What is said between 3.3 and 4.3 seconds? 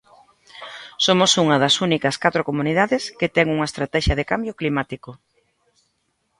ten unha Estratexia de